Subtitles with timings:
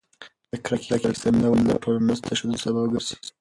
[0.51, 3.15] د کرکې څرګندول د ټولنیز تشدد سبب ګرځي.